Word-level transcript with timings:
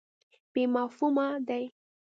بې 0.51 0.63
مفهومه 0.73 1.27
دی. 1.47 1.63